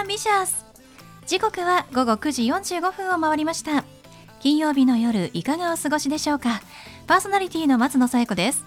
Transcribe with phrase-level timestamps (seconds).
[0.00, 0.64] ボーイズビーアンビシャス
[1.26, 3.84] 時刻は午後9時45分を回りました。
[4.40, 6.62] 金曜日の夜いかがお過ごしでしょうか。
[7.06, 8.64] パーソナリティの松野紗友子です。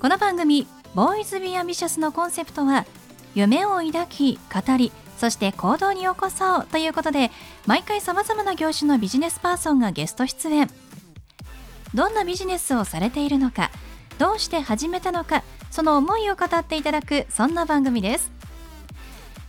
[0.00, 2.86] この番組ボーイズビーアンビシャスのコンセプトは
[3.34, 7.30] 夢を抱き語りそして行動に起こそうということで
[7.66, 10.70] 毎回さまざまな業種のビジネスパーソンがゲスト出演。
[11.92, 13.70] どんなビジネスをされているのか
[14.18, 18.33] どうして始めたのかその思いを語っていただくそんな番組です。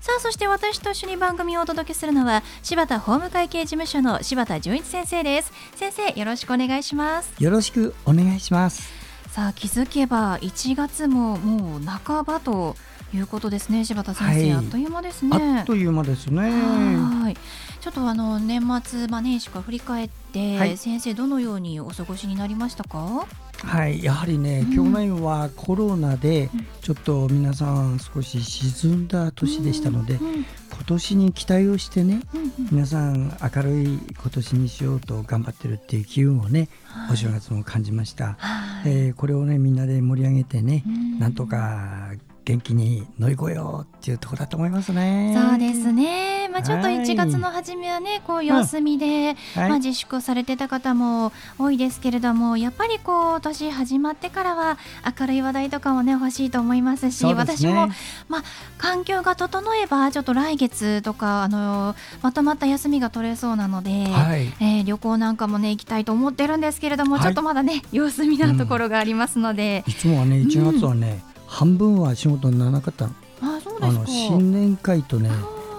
[0.06, 5.52] さあそして私と一緒に番組をお届けするのは柴田法務会計事務所の柴田純一先生です。
[5.74, 7.34] 先生よろしくお願いします。
[7.44, 8.88] よろしくお願いします。
[9.32, 12.76] さあ気づけば1月ももう半ばと
[13.16, 15.58] いうことですね柴田先生、はい、あっという間ですね。
[15.60, 16.52] あっという間ですね。
[16.52, 17.38] はい。
[17.82, 23.26] ちょっとあの年末、まあ、年始から振り返って、はい、先生どのようにお過ごしになりましたか？
[23.66, 24.04] はい。
[24.04, 26.50] やはりね、うん、去年はコロナで
[26.82, 30.46] ちょっと皆さん少し沈んだ年でしたので、うんうん、今
[30.86, 40.84] 年に期待をしてね、うんうん、皆さん明るい今年にしようと頑張ってるっていう機運をね、はい、お正月も感じました、はい、えー、これをねみんなで盛り上げてね、
[41.20, 42.12] なんとか
[42.46, 45.36] 元気に乗り越えようっていうところだと思いますね。
[45.36, 46.35] そうですね。
[46.56, 54.78] まあちょっと1月の初めはね、こう様子見で、まあ自粛されてた方も多いですけれども、やっぱりこう年始まってからは
[55.20, 57.90] 明るい話題とかもね欲しいと思いますし、私も
[58.30, 58.44] まあ
[58.78, 73.06] 環境が整えばちょっと来月とかあのまとまった休みが取れそうなので、はい、えー、旅行なんかもね行きたいと思ってるんですけれども、はい、ちょっとまだね様子見なところがありますので、うん、いつもはね1月はね、うん半分は仕事にならなかった。
[73.06, 75.30] のあそうですの新年会とね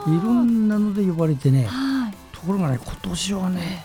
[0.06, 3.84] いろんなので呼ばれてね、はい、ところがね今年はね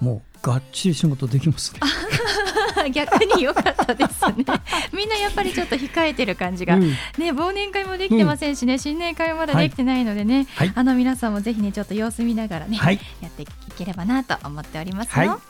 [0.00, 1.80] もうがっちり仕事できますね。
[2.92, 4.44] 逆に良かったですね。
[4.92, 13.46] みんなやっぱりちょっと控えてる感じが、うん、ね忘年会もできてませんしね、うん、新年会もまだできてないのでね、はい、あの皆さんもぜひねちょっと様子見ながらね、はい、やってい
[13.76, 15.40] ければなと思っておりますよ、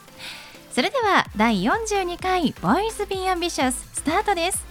[0.73, 4.71] それでは第42回ボイスビーアンビシャススタートです。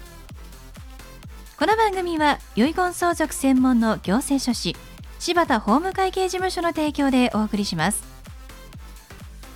[1.58, 4.78] この番組は遺言相続専門の行政書士
[5.20, 8.04] 柴田法務会計事務所の提供でお送りします。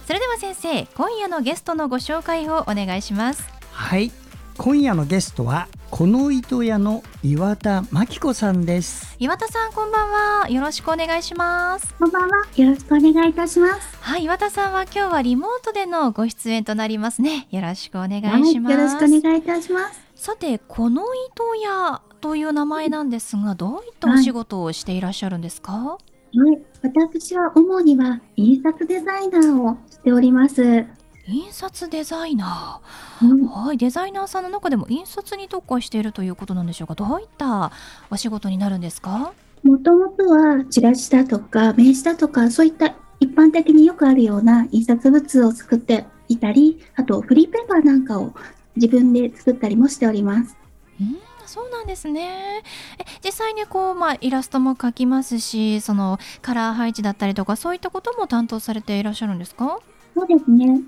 [0.06, 3.50] それでは先生今夜のゲストのご紹介をお願いします。
[3.72, 4.12] はい。
[4.58, 9.16] 今夜のゲストはこの糸屋の岩田真紀子さんです。
[9.20, 10.50] 岩田さんこんばんは。
[10.50, 11.96] よろしくお願いします。
[11.98, 12.46] こんばんは。
[12.58, 13.98] よろしくお願いいたします。
[14.02, 17.48] はい岩田さんは今日はリモートでのご出演となりますね。
[17.52, 20.02] よろしくお願いします、はい、よろしくお願いいたします。
[20.16, 30.86] さてこの糸屋という名前なんですがどういったお仕事をしていらっしゃるんですか、はい、私は主には印刷デザイナーをしております。
[31.28, 33.78] 印刷デザイナー、うん、はい。
[33.78, 36.96] デザイナーさんの中でも印刷に特化しているということなんでしょうか？
[36.96, 37.74] どういった
[38.10, 39.34] お仕事になるんですか？
[39.64, 48.34] もともとはチラシだとか名刺だとかそういった一般的によくあるような印刷物を作っていたりあとフリーペーパーなんかを
[48.78, 50.56] 自分で作ったりもしております。
[51.02, 51.18] うん
[51.54, 52.64] そうなんですね。
[52.98, 59.78] え実際にこう、まあ、イラストも描きますし、そのカラー配置だったりとか、そういったことも担当されていらっしゃるんですか？
[60.16, 60.82] そうですね。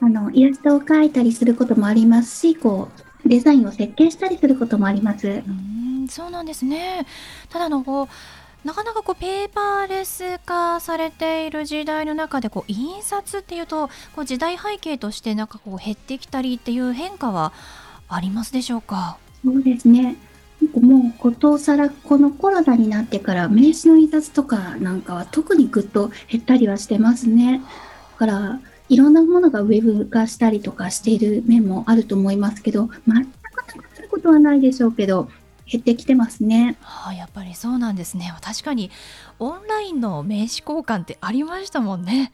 [0.00, 2.88] あの、イラストを描いたりすることもありますし、こ
[3.24, 5.28] う、デザインを設計したりすることもあります。
[5.28, 7.06] うん、そうなんですね。
[7.48, 8.08] ただのこう、
[8.66, 17.52] なかなかこうペーパーレス化されている時代の中でこう印刷っていうとこう時代背景としてなんかこう減ってきたりっていう変化は
[18.08, 19.16] ありますでしょうか？
[19.44, 20.16] そうですね
[20.74, 27.62] もうことさらこのコロナになってから名刺の印刷とかなんかは特にぐっと減ったりはしてますね。
[28.12, 35.30] だからいろんなものがウェブ化したりとかしている面もあると思いますけど全くなくなることはないでしょうけど
[35.66, 36.76] 減ってきてますね。
[36.80, 38.34] はあ、やっぱりそうなんですね。
[38.40, 38.90] 確かに
[39.38, 42.32] オンラインの名刺交換ってありましたもんね。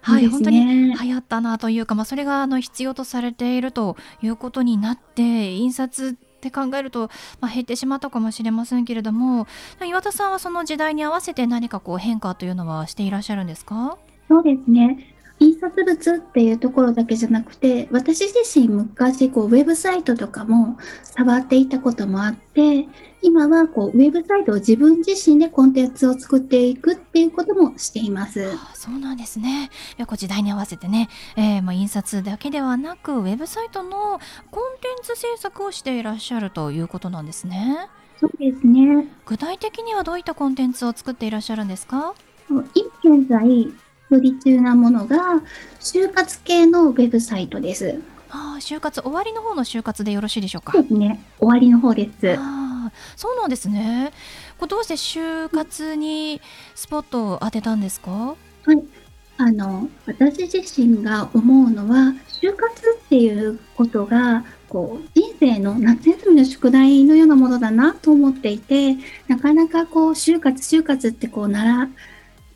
[0.00, 9.48] はい、ね、本当に流行ったなというか、まあ、それがあの必要とされているということになって印刷って考えると、まあ、減ってしまったかもしれませんけれども
[9.84, 13.98] 岩田さんはその時代に合わせて何かこう変化というのはしていらっしゃるんですか？
[14.28, 15.14] そうですね。
[15.40, 22.88] 印刷物っていうところだけじゃなくて私自身昔こうウェブサイトとかも触っていたこともあって
[23.22, 28.52] 今はこうウェブサイトを自分自身でコンテンツを作っていくっていうこともしています。
[28.52, 29.70] あそうなんですね。
[29.96, 34.20] いやこう時代に合わせてね、えー、まあ印刷だけではなくウェブサイトの
[34.50, 37.88] コンテンツ制作をしていらっしゃるということなんですね。
[38.20, 39.06] そうですね。
[39.26, 42.14] 具体的にはどういったコンテンツを作っていらっしゃるんですか？
[42.48, 42.62] 今
[43.04, 43.72] 現在
[44.10, 45.16] 売り中なものが
[45.80, 48.00] 就活系のウェブサイトです。
[48.30, 50.72] あ就活終わりの方の就活でよろしいでしょうか？
[50.72, 51.22] そうですね。
[51.38, 52.36] 終わりの方です。
[52.38, 54.12] あそうなんですね。
[54.58, 56.40] これどうして就活に
[56.74, 58.10] スポットを当てたんですか？
[58.10, 58.36] は
[58.72, 58.82] い。
[59.40, 62.12] あの私自身が思うのは
[62.42, 68.96] 就活っていうことがこう人生の夏休みの宿題のようなものだなと思っていて
[69.28, 71.88] なかなかこう就活就活ってこう習っ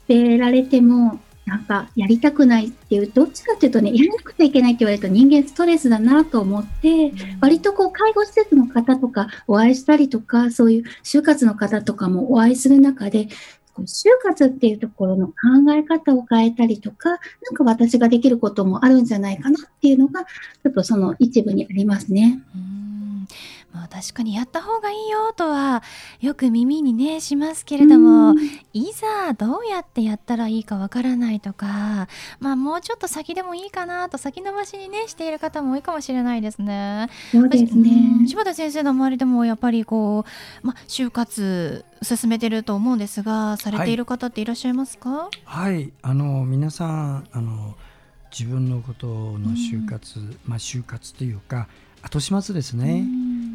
[0.08, 13.28] てられてもなんかやりたくないっていうどっちかっていうとねやらなくちゃいけないって言われると人間ストレスだなと思って、割とこう介護施設の方とかお会いしたりとかそういう就活の方とかもお会いする中で
[13.78, 15.32] 就活っていうところの考
[15.72, 17.18] え方を変えたりとか、なん
[17.54, 22.42] か私ができることもあるんじゃないかなっていうのが、ちょっとその一部にありますね。
[22.54, 22.71] うん
[23.72, 25.82] まあ、確かにやった方がいいよとは
[26.20, 28.34] よく耳にねしますけれども、
[28.72, 32.08] いざどうやってやったらいいかわからないとか、
[32.38, 37.08] まあ、もうちょっと先でもいいかなと先延ばしにねしている方も多いかもしれないですね。
[37.30, 38.26] そうですね。
[38.28, 40.24] 柴田先生の周りでもやっぱりこ
[40.62, 45.30] う、まあ、就活進めてると思うんですがされている方っていらっしゃいますか？
[45.44, 47.74] はい、はい、あの皆さんあの
[48.30, 51.68] 自分のことの就活、うん、まあ就活というか
[52.02, 53.06] 後始末ですね、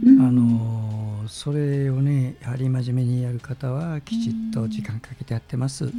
[0.06, 5.92] あのそれをねやはり真面目にやる方はきちっと時間かけてやってます。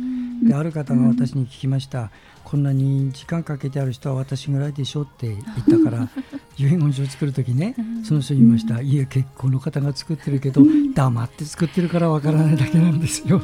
[0.42, 2.10] である方が私に聞きました、
[2.44, 5.44] こんなに時間かけてある人は私ぐらいでしょって言っ
[5.84, 6.08] たから
[6.58, 7.74] 遺言書を作る時ね
[8.04, 10.62] その人言いました、いえ結婚の方が作ってるけど
[10.94, 13.40] 黙って作ってるからわからないだけなんですよ。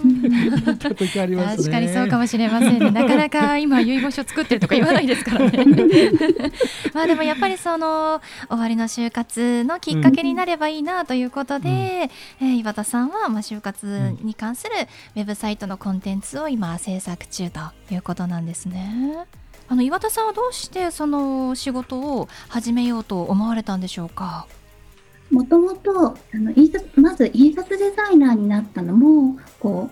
[1.57, 2.91] 確かにそうかもしれませんね。
[2.91, 5.65] なかなか今遺言書作ってるとか言わないですからね。
[6.93, 14.71] まあでもやっぱりその終わりの就活のきっかけになればいいなということで、うん、えー、岩田さんはまあ就活に関する
[15.17, 17.61] ウェブサイトのコンテンツを今制作中と
[17.93, 19.27] いうことなんですね。
[19.69, 24.47] あの岩田さんはどうしてその仕事を始めようと思われたんでしょうか？
[25.31, 29.91] もともとあの印刷まず印刷デザイナーになったのもこ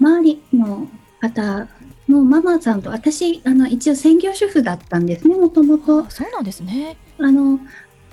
[0.00, 0.86] う周りの
[1.20, 1.68] 方
[2.08, 6.08] のママさんと私あの一応専業主婦だったんですねもともと。
[6.10, 6.96] そうなんですね。
[7.18, 7.58] あの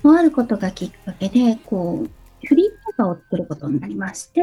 [0.03, 4.41] あることがきっかけでこうフリーペーパーを作ることになりまして、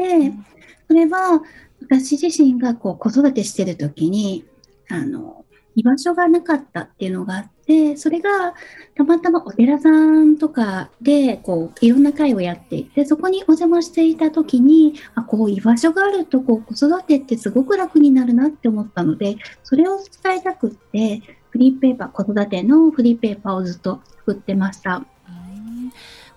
[0.87, 1.41] それは
[1.81, 4.45] 私自身がこう子育てしてる時に
[4.89, 5.45] あの
[5.75, 8.53] 居場所がなかったっていうのがあって、それが
[8.95, 25.05] たまたまお寺さんとかで、こう、いろんな会をやっていて、そこにお邪魔していた時に、あ、こう、居場所があると、こう、子育てってすごく楽になるなって思ったので、それを伝えたくって、フリーペーパー、子育てのフリーペーパーをずっと作ってました。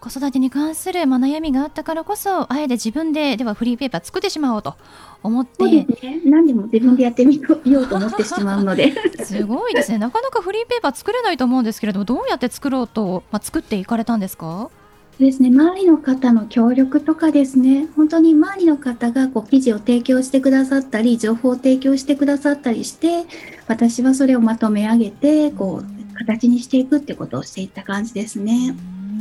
[0.08, 4.74] 子育てに関する、ま悩みがあったからこそあえて自分でではフリーペーパー作ってしまおうと
[5.22, 5.86] 思って、ね、
[6.24, 8.92] 何でも自分でやってみようと思ってしまうので。
[9.24, 9.98] すごいですね。
[9.98, 14.70] なかなかフリーペーパー作れないと思うんですけれどもどうやって作ろうと、まあ、作っていかれたんですか？
[15.18, 23.24] ですね、周りの方の協力とかですね、本当に周りの方がこう記事を提供してくださったり、情報を提供してくださったりして、
[23.66, 28.74] 私はそれをまとめ上げて、こう、形にしていくってことをしていった感じですね。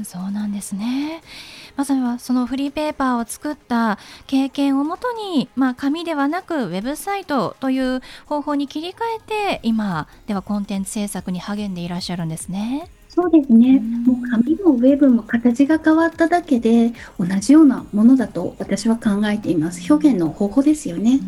[0.04, 1.22] そうなんですね。
[1.76, 3.98] まずはそのフリーペーパーを作った
[4.28, 12.90] 経験をもとに、まあ、紙ではなくウェブサイトという方法に切り替えて今ではコンテンツ制作に励んでいらっしゃるんですね。
[13.10, 19.92] そうですね、もう紙もウェブも形が変わっただけで同じようなものだと私は考えています。
[19.92, 21.22] 表現の方法ですよね。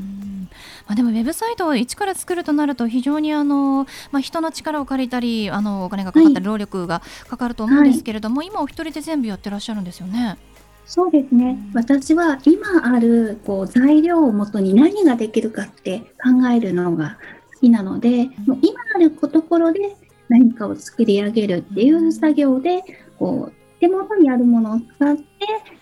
[0.88, 10.38] まあ、でもウェブサイトを一から作るとなると非常にあの、まあ、人の力を借りたりあのお金がかかったり労力がかかると思うんですけれども、はい、今お一人で全部やってらっしゃるんですよね。
[10.86, 11.58] そうですね。
[11.74, 17.18] 私は今あるこう材料をもとに何ができるかって考えるのが
[17.56, 19.98] 好きなので、もう今あるところで
[20.30, 22.84] 何かを作り上げるっていう作業で、
[23.20, 25.24] こう手元にあるものを使って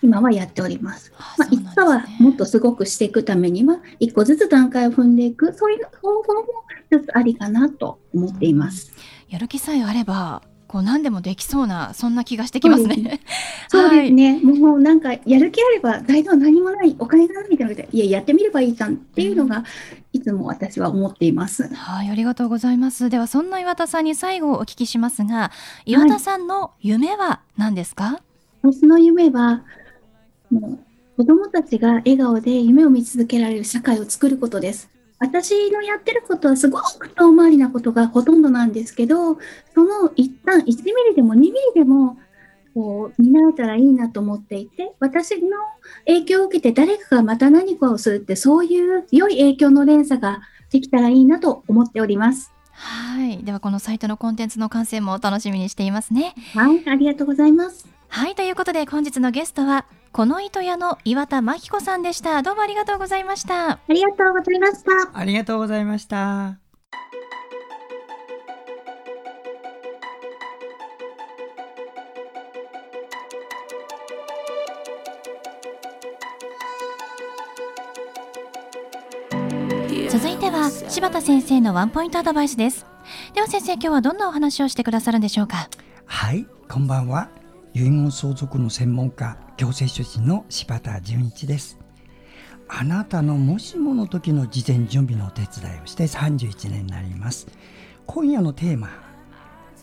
[0.02, 1.12] 今はやっております。
[1.38, 6.44] まあ、いつかはもっとすごくしていくためには一個ずつ段階を踏んでいくそういう方法も
[6.90, 8.92] 一つありかなと思っています。
[9.28, 13.20] やる気さえあればこう何でもできそうなそんな気がしてきますね。
[13.68, 14.32] そうですね。
[14.34, 19.64] はい、もうなんかやる気あれば材料何もないお金がないみたいなのでいややってみればいいじゃんっていうのが、
[20.12, 21.68] いつも私は思っています。
[21.72, 23.08] はい、ありがとうございます。
[23.10, 25.52] ではそんな岩田さんに最後お聞きしますが、
[25.84, 28.04] 岩田さんの夢は何ですか？
[28.04, 28.12] は
[28.64, 29.62] い、私の夢は
[30.50, 30.78] もう
[31.16, 34.90] 子供たちが笑顔で夢を見続けられる社会を作ることです。
[35.18, 39.38] 私のやってることはすごく遠回りなことがほとんどなんですけど、
[39.74, 40.74] その一旦1ミ
[41.10, 42.18] リでも2ミリでも
[42.74, 45.48] こう担えたらいいなと思っていて、私の
[46.06, 52.52] 影響を受けて誰かがまた何かをするって、そういう良い影響の連鎖ができたらいいなと思っております。
[52.72, 53.38] はい。
[53.42, 56.34] ではこのサイトのコンテンツの完成も楽しみにしていますね。
[56.54, 56.86] はい。
[56.86, 57.88] ありがとうございます。
[58.08, 58.34] はい。
[58.34, 62.42] ということで本日のゲストはこの糸屋の岩田真紀子さんでした。
[62.42, 63.72] どうもありがとうございました。
[63.72, 64.90] ありがとうございました。
[65.12, 66.56] ありがとうございました。
[80.08, 82.86] 続いては柴田先生のワンポイントアドバイスです。
[83.34, 85.68] では先生今日はどんなお話をしてくださるんでしょうか？
[86.06, 87.28] はいこんばんは。
[87.74, 91.78] 遺言相続の専門家行政書士の柴田純一です。
[92.68, 97.46] あなたのもしもの時の事前準備のお手伝いをして31年になります。
[98.06, 98.90] 今夜のテーマ、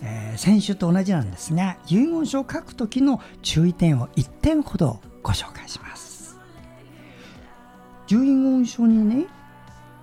[0.01, 6.37] えー、先週と同じなんですが遺言書を書く時の注意点を1点ほどご紹介します。
[8.09, 9.25] 遺言書にね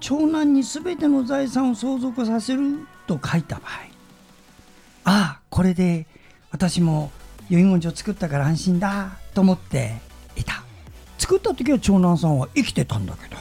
[0.00, 3.70] 長男に全ての財産を相続させると書いた場合
[5.04, 6.06] ああこれで
[6.50, 7.12] 私も
[7.50, 9.98] 遺言書作ったから安心だと思って
[10.36, 10.62] いた。
[11.18, 13.36] 作った時は長男さんは生きてたんだけど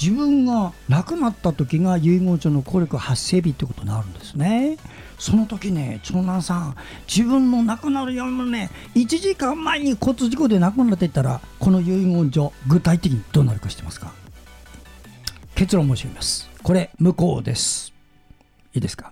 [0.00, 4.76] 自分が亡くなった時が遺言書の効力発生日ってことになるんですね。
[5.18, 6.76] その時ね長男さん
[7.08, 14.12] 自分の亡くなるよりもね1時間前に交通事故で亡くなっていったらこの遺言書具体的にどうなるか知ってますか？
[15.56, 16.48] 結論申し上げます。
[16.62, 17.92] これ無効です。
[18.74, 19.10] いいですか？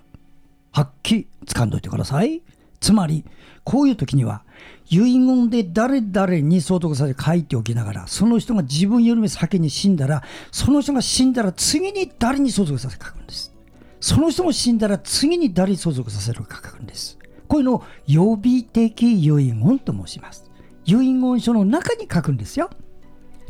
[0.70, 2.40] はっきり掴んどいてください。
[2.80, 3.24] つまり
[3.64, 4.42] こういう時には
[4.88, 13.52] 遺言で誰々に相続させ書いておきながらその人が自分よりも先に死んだらその人が死んだら次に誰に相続させ書くんです。
[14.00, 17.18] その人も死んだら次に誰に相続させるか書くんです。
[17.48, 20.48] こういうのを予備的遺言と申します。
[20.84, 22.70] 遺言書の中に書くんですよ。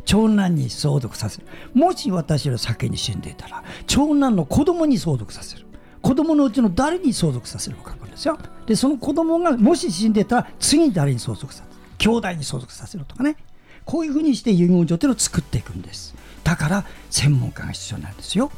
[0.05, 1.47] 長男に相続させる。
[1.73, 5.67] もし私より先に死んでいたら長男の子供に相続させる。
[6.01, 8.37] 子供のうちの誰に相続させるか書くですよ。
[8.65, 11.77] でその子供がもし死んでたら次に誰に相続させる？
[11.97, 13.37] 兄弟に相続させるとかね。
[13.85, 16.13] こういうふうにして遺言状っていうのを作っていくんです。
[16.43, 18.51] だから専門家が必要なんですよ。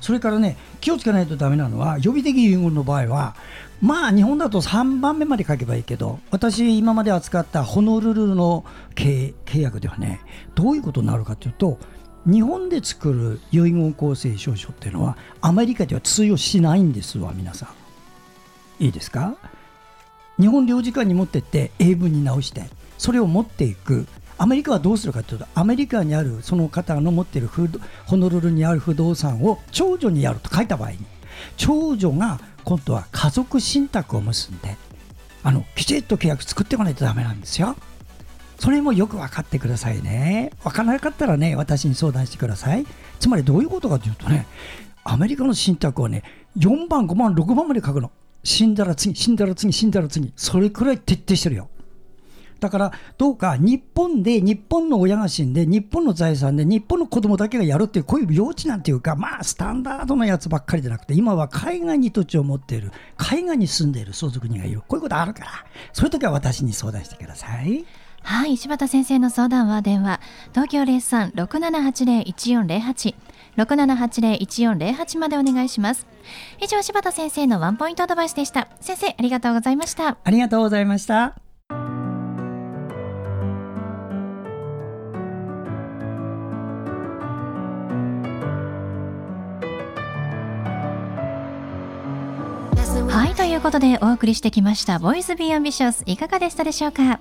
[0.00, 3.34] それからね気をつけないとダメなのは予備的遺言の場合は
[3.80, 10.20] まあ日本だと3番目まで書けばいいけど私今まで扱ったホノルルの契約ではね
[10.54, 11.78] どういうことになるかというと
[12.26, 17.85] 日本で作る遺言構成証書っていうのはアメリカでは通用しないんですわ皆さん。
[18.78, 19.36] いいですか？
[20.38, 22.64] 日本領事館に持ってって英文に直して
[22.98, 24.06] それを持っていく
[24.38, 30.98] アメリカはどうするかというとアメリカにあるその方の持っているホノルルにある不動産を長女にやると書いた場合に
[31.56, 34.76] 長女が今度は家族信託を結んで
[35.42, 37.76] あのきちっと契約作ってこないとダメなんですよ。
[38.58, 40.50] それもよく分かってくださいね。
[40.64, 42.86] 分からなかったらね、私に相談してください。
[43.20, 44.46] つまりどういうことかというとね、
[45.04, 46.22] アメリカの信託はね、
[46.56, 48.10] 4番、5番、6番まで書くの。
[48.46, 50.32] 死んだら次、死んだら次、死んだら次。
[50.36, 51.68] それくらい徹底してるよ。
[52.60, 65.50] だからどうか日本で日本の親が死んで日本の財産で日本の子供だけがやるっていうこういう幼稚なんていうかまあスタンダードなやつばっかりじゃなくて今は海外に土地を持っている海外に住んでいる相続人がいるこういうことあるから
[65.92, 67.84] そういう時は私に相談してください。
[68.22, 73.14] はい、柴田先生の相談は電話、東京03-6780-1408、
[73.56, 76.06] 6780-1408までお願いします。
[76.60, 78.68] 以上、柴田先生のワンポイントアドバイスでした。
[78.80, 80.18] 先生、ありがとうございました。
[80.22, 81.45] ありがとうございました。
[93.66, 97.18] ことでお送りしてきましたボイスビーアンビシャスいかがでしたでしょうか？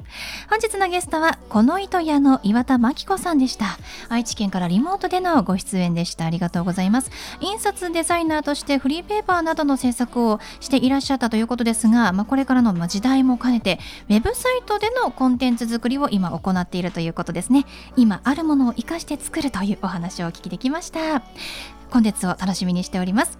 [0.47, 3.79] 本日のゲストはこの糸屋の岩田真紀子さんでした。
[4.09, 6.27] 愛知県からリモートでのご出演でした。
[6.27, 7.09] ありがとうございます。
[7.41, 17.65] 印刷デザイナーとしてフリーペーパーなどの制作をしていらっしゃったということですが、まあ、これからの時代も兼ねてウェブサイトでのコンテンツ作りを今行っているということですね。
[17.97, 21.23] 今あるものを生かして作るというお話をお聞きできました。
[21.89, 23.39] 本日を楽しみにしております。